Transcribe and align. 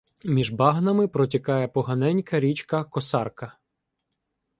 Між 0.25 0.49
багнами 0.51 1.07
протікає 1.07 1.67
поганенька 1.67 2.39
річка 2.39 2.83
Косарка. 2.83 3.57